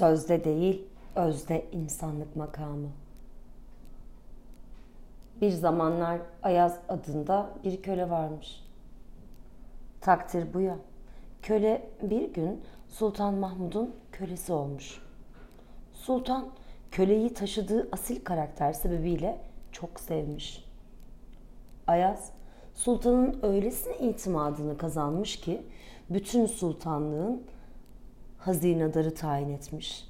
Sözde 0.00 0.44
değil, 0.44 0.84
özde 1.16 1.66
insanlık 1.72 2.36
makamı. 2.36 2.88
Bir 5.40 5.50
zamanlar 5.50 6.20
Ayaz 6.42 6.78
adında 6.88 7.50
bir 7.64 7.82
köle 7.82 8.10
varmış. 8.10 8.64
Takdir 10.00 10.54
bu 10.54 10.60
ya. 10.60 10.76
Köle 11.42 11.90
bir 12.02 12.32
gün 12.32 12.60
Sultan 12.88 13.34
Mahmud'un 13.34 13.94
kölesi 14.12 14.52
olmuş. 14.52 15.02
Sultan 15.92 16.48
köleyi 16.90 17.34
taşıdığı 17.34 17.88
asil 17.92 18.24
karakter 18.24 18.72
sebebiyle 18.72 19.40
çok 19.72 20.00
sevmiş. 20.00 20.64
Ayaz 21.86 22.32
sultanın 22.74 23.38
öylesine 23.42 23.98
itimadını 23.98 24.78
kazanmış 24.78 25.40
ki 25.40 25.62
bütün 26.10 26.46
sultanlığın 26.46 27.42
hazinedarı 28.40 29.14
tayin 29.14 29.50
etmiş. 29.50 30.04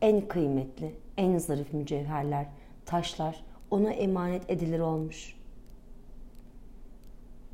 En 0.00 0.28
kıymetli, 0.28 0.94
en 1.16 1.38
zarif 1.38 1.72
mücevherler, 1.72 2.46
taşlar 2.86 3.44
ona 3.70 3.90
emanet 3.90 4.50
edilir 4.50 4.80
olmuş. 4.80 5.36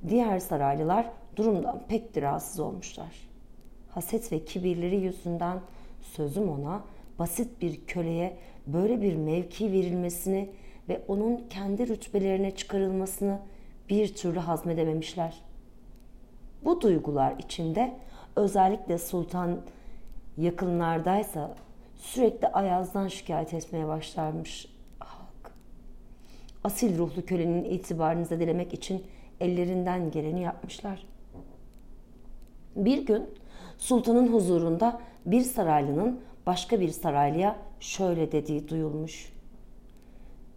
Diğer 0.09 0.39
saraylılar 0.39 1.11
durumdan 1.37 1.83
pek 1.89 2.15
de 2.15 2.23
rahatsız 2.23 2.61
olmuşlar. 2.61 3.29
Haset 3.91 4.33
ve 4.33 4.45
kibirleri 4.45 4.97
yüzünden 4.97 5.61
sözüm 6.03 6.49
ona 6.49 6.85
basit 7.19 7.63
bir 7.63 7.87
köleye 7.87 8.37
böyle 8.67 9.03
bir 9.03 9.17
mevki 9.17 9.73
verilmesini 9.73 10.51
ve 10.89 11.03
onun 11.09 11.49
kendi 11.51 11.89
rütbelerine 11.89 12.57
çıkarılmasını 12.57 13.39
bir 13.89 14.15
türlü 14.15 14.39
hazmedememişler. 14.39 15.43
Bu 16.65 16.81
duygular 16.81 17.35
içinde 17.39 17.95
özellikle 18.37 18.99
sultan 18.99 19.61
yakınlardaysa 20.37 21.55
sürekli 21.97 22.49
Ayaz'dan 22.49 23.09
şikayet 23.09 23.55
etmeye 23.55 23.89
başlarmış 23.89 24.67
halk. 24.99 25.53
Asil 26.65 26.99
ruhlu 26.99 27.27
kölenin 27.27 27.65
itibarını 27.65 28.25
zedelemek 28.25 28.75
için 28.75 29.07
ellerinden 29.41 30.11
geleni 30.11 30.43
yapmışlar. 30.43 31.07
Bir 32.77 33.07
gün 33.07 33.31
sultanın 33.79 34.33
huzurunda 34.33 35.01
bir 35.27 35.43
saraylının 35.43 36.21
başka 36.47 36.81
bir 36.81 36.89
saraylıya 36.89 37.57
şöyle 37.81 38.33
dediği 38.33 38.69
duyulmuş. 38.69 39.33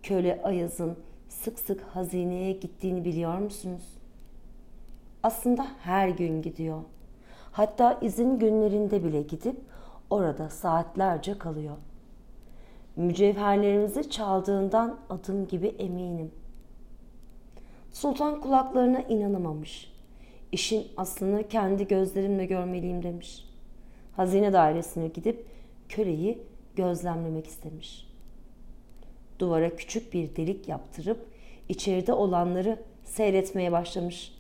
Köle 0.04 0.42
Ayaz'ın 0.44 0.98
sık 1.30 1.60
sık 1.60 1.82
hazineye 1.82 2.52
gittiğini 2.52 3.06
biliyor 3.06 3.38
musunuz? 3.38 3.84
Aslında 5.24 5.68
her 5.84 6.10
gün 6.10 6.42
gidiyor. 6.42 6.82
Hatta 7.52 8.00
izin 8.02 8.40
günlerinde 8.40 9.04
bile 9.04 9.22
gidip 9.22 9.56
orada 10.10 10.50
saatlerce 10.50 11.38
kalıyor. 11.38 11.76
Mücevherlerimizi 12.96 14.10
çaldığından 14.10 14.98
adım 15.10 15.48
gibi 15.48 15.68
eminim. 15.68 16.32
Sultan 17.92 18.42
kulaklarına 18.42 19.02
inanamamış. 19.02 19.94
İşin 20.52 20.88
aslını 20.98 21.48
kendi 21.48 21.88
gözlerimle 21.88 22.46
görmeliyim 22.46 23.04
demiş. 23.04 23.46
Hazine 24.16 24.54
dairesine 24.54 25.08
gidip 25.08 25.46
köleyi 25.90 26.42
gözlemlemek 26.76 27.48
istemiş. 27.48 28.10
Duvara 29.40 29.76
küçük 29.76 30.14
bir 30.14 30.36
delik 30.36 30.68
yaptırıp 30.68 31.28
içeride 31.70 32.14
olanları 32.14 32.80
seyretmeye 33.04 33.72
başlamış. 33.72 34.34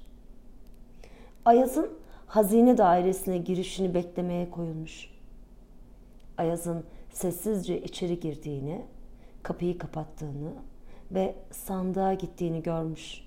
Ayaz'ın 1.46 1.99
hazine 2.30 2.78
dairesine 2.78 3.38
girişini 3.38 3.94
beklemeye 3.94 4.50
koyulmuş. 4.50 5.10
Ayaz'ın 6.38 6.84
sessizce 7.12 7.82
içeri 7.82 8.20
girdiğini, 8.20 8.86
kapıyı 9.44 9.78
kapattığını 9.78 10.54
ve 11.12 11.36
sandığa 11.52 12.14
gittiğini 12.14 12.64
görmüş. 12.64 13.22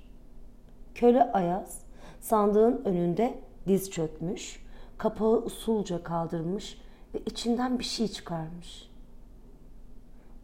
Köle 0.95 1.33
Ayaz 1.33 1.81
sandığın 2.21 2.83
önünde 2.85 3.39
diz 3.67 3.91
çökmüş, 3.91 4.67
kapağı 4.99 5.37
usulca 5.37 6.03
kaldırmış 6.03 6.81
ve 7.15 7.19
içinden 7.27 7.79
bir 7.79 7.85
şey 7.85 8.09
çıkarmış. 8.09 8.91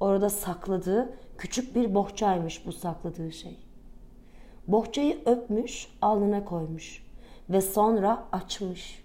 Orada 0.01 0.31
sakladığı 0.31 1.13
küçük 1.39 1.77
bir 1.77 1.95
bohçaymış 1.95 2.67
bu 2.67 2.73
sakladığı 2.73 3.33
şey. 3.33 3.57
Bohçayı 4.69 5.19
öpmüş, 5.27 5.89
alnına 6.03 6.45
koymuş 6.45 7.08
ve 7.51 7.61
sonra 7.61 8.25
açmış. 8.33 9.05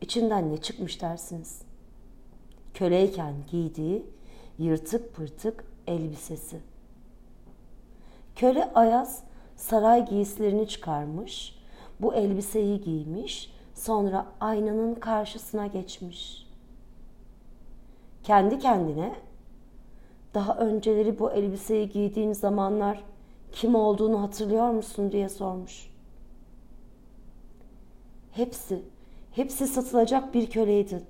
İçinden 0.00 0.52
ne 0.52 0.56
çıkmış 0.56 1.02
dersiniz? 1.02 1.62
Köleyken 2.74 3.34
giydiği 3.50 4.06
yırtık 4.58 5.14
pırtık 5.14 5.64
elbisesi. 5.86 6.60
Köle 8.36 8.72
Ayaz 8.74 9.22
saray 9.56 10.06
giysilerini 10.06 10.68
çıkarmış, 10.68 11.58
bu 12.00 12.14
elbiseyi 12.14 12.80
giymiş, 12.80 13.52
sonra 13.74 14.26
aynanın 14.40 14.94
karşısına 14.94 15.66
geçmiş. 15.66 16.46
Kendi 18.22 18.58
kendine 18.58 19.14
daha 20.34 20.56
önceleri 20.56 21.18
bu 21.18 21.30
elbiseyi 21.30 21.88
giydiğin 21.88 22.32
zamanlar 22.32 23.04
kim 23.52 23.74
olduğunu 23.74 24.22
hatırlıyor 24.22 24.70
musun 24.70 25.12
diye 25.12 25.28
sormuş. 25.28 25.89
Hepsi, 28.32 28.82
hepsi 29.30 29.66
satılacak 29.66 30.34
bir 30.34 30.50
köleydi. 30.50 31.02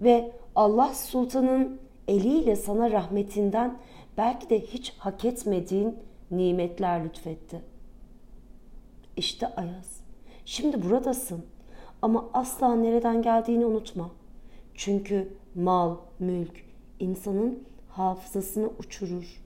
Ve 0.00 0.32
Allah 0.54 0.94
Sultan'ın 0.94 1.80
eliyle 2.08 2.56
sana 2.56 2.90
rahmetinden 2.90 3.78
belki 4.16 4.50
de 4.50 4.60
hiç 4.60 4.92
hak 4.98 5.24
etmediğin 5.24 5.96
nimetler 6.30 7.04
lütfetti. 7.04 7.62
İşte 9.16 9.46
Ayaz, 9.46 10.00
şimdi 10.44 10.82
buradasın 10.82 11.44
ama 12.02 12.30
asla 12.32 12.74
nereden 12.74 13.22
geldiğini 13.22 13.66
unutma. 13.66 14.10
Çünkü 14.74 15.32
mal, 15.54 15.96
mülk 16.18 16.64
insanın 16.98 17.64
hafızasını 17.88 18.70
uçurur, 18.78 19.42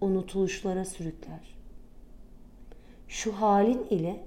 unutuluşlara 0.00 0.84
sürükler. 0.84 1.54
Şu 3.08 3.32
halin 3.32 3.86
ile 3.90 4.20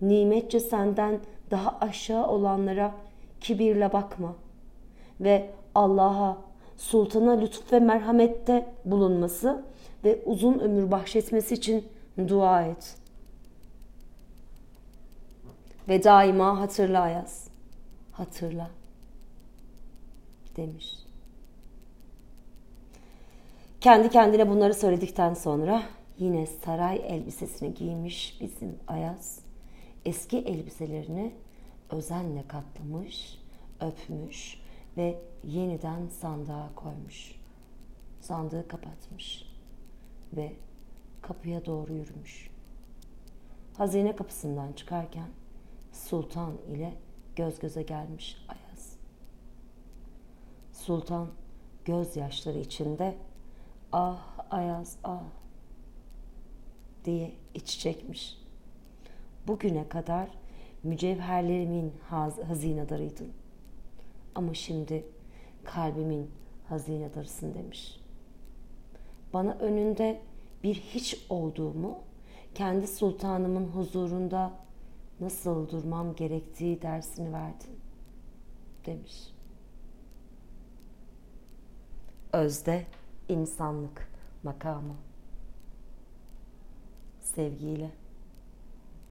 nimetçe 0.00 0.60
senden 0.60 1.20
daha 1.50 1.78
aşağı 1.80 2.26
olanlara 2.26 2.94
kibirle 3.40 3.92
bakma 3.92 4.34
ve 5.20 5.50
Allah'a, 5.74 6.38
sultana 6.76 7.32
lütuf 7.32 7.72
ve 7.72 7.80
merhamette 7.80 8.66
bulunması 8.84 9.64
ve 10.04 10.22
uzun 10.24 10.58
ömür 10.58 10.90
bahşetmesi 10.90 11.54
için 11.54 11.88
dua 12.28 12.62
et. 12.62 12.96
Ve 15.88 16.04
daima 16.04 16.60
hatırla 16.60 17.00
Ayaz. 17.00 17.48
Hatırla. 18.12 18.70
Demiş. 20.56 20.94
Kendi 23.80 24.10
kendine 24.10 24.48
bunları 24.48 24.74
söyledikten 24.74 25.34
sonra 25.34 25.82
yine 26.18 26.46
saray 26.46 27.02
elbisesini 27.08 27.74
giymiş 27.74 28.38
bizim 28.40 28.78
Ayaz 28.88 29.45
eski 30.06 30.38
elbiselerini 30.38 31.34
özenle 31.90 32.48
katlamış, 32.48 33.38
öpmüş 33.80 34.60
ve 34.96 35.22
yeniden 35.44 36.08
sandığa 36.08 36.70
koymuş. 36.74 37.34
Sandığı 38.20 38.68
kapatmış 38.68 39.44
ve 40.32 40.52
kapıya 41.22 41.66
doğru 41.66 41.92
yürümüş. 41.92 42.50
Hazine 43.76 44.16
kapısından 44.16 44.72
çıkarken 44.72 45.28
sultan 45.92 46.52
ile 46.68 46.94
göz 47.36 47.58
göze 47.58 47.82
gelmiş 47.82 48.36
Ayaz. 48.48 48.96
Sultan 50.72 51.28
gözyaşları 51.84 52.58
içinde 52.58 53.16
ah 53.92 54.38
Ayaz 54.50 54.96
ah 55.04 55.24
diye 57.04 57.32
iç 57.54 57.78
çekmiş. 57.78 58.45
Bugüne 59.46 59.88
kadar 59.88 60.28
mücevherlerimin 60.82 61.92
haz 62.08 62.38
hazinedarıydın. 62.38 63.32
Ama 64.34 64.54
şimdi 64.54 65.04
kalbimin 65.64 66.30
hazinedarısın 66.68 67.54
demiş. 67.54 68.00
Bana 69.32 69.52
önünde 69.52 70.20
bir 70.62 70.74
hiç 70.74 71.26
olduğumu, 71.28 71.98
kendi 72.54 72.86
sultanımın 72.86 73.66
huzurunda 73.66 74.52
nasıl 75.20 75.68
durmam 75.68 76.14
gerektiği 76.14 76.82
dersini 76.82 77.32
verdin 77.32 77.78
demiş. 78.86 79.32
Özde 82.32 82.86
insanlık 83.28 84.08
makamı. 84.42 84.94
Sevgiyle. 87.20 87.90